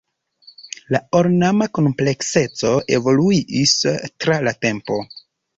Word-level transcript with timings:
La 0.95 1.01
ornama 1.19 1.67
komplekseco 1.79 2.71
evoluis 2.97 3.77
tra 4.27 4.43
la 4.49 4.59
tempo. 4.69 4.99